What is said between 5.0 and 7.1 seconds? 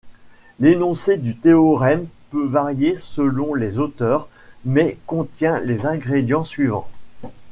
contient les ingrédients suivants.